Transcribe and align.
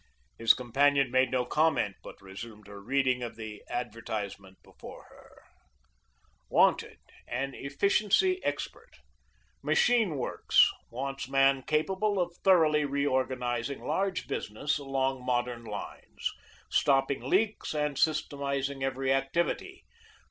His 0.35 0.55
companion 0.55 1.11
made 1.11 1.29
no 1.29 1.45
comment, 1.45 1.95
but 2.01 2.19
resumed 2.23 2.65
her 2.65 2.81
reading 2.81 3.21
of 3.21 3.35
the 3.35 3.63
advertisement 3.69 4.57
before 4.63 5.03
her: 5.09 5.43
WANTED, 6.49 6.97
an 7.27 7.53
Efficiency 7.53 8.43
Expert 8.43 8.97
Machine 9.61 10.15
works 10.15 10.67
wants 10.89 11.29
man 11.29 11.61
capable 11.61 12.19
of 12.19 12.35
thoroughly 12.43 12.83
reorganizing 12.83 13.83
large 13.85 14.27
business 14.27 14.79
along 14.79 15.23
modern 15.23 15.63
lines, 15.65 16.31
stopping 16.67 17.21
leaks 17.21 17.75
and 17.75 17.95
systematizing 17.99 18.83
every 18.83 19.13
activity. 19.13 19.83